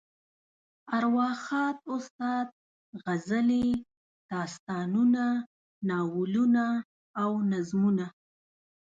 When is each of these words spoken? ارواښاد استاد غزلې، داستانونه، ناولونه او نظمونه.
ارواښاد 0.97 1.77
استاد 1.95 2.47
غزلې، 3.03 3.67
داستانونه، 4.31 5.25
ناولونه 5.89 6.65
او 7.21 7.31
نظمونه. 7.51 8.05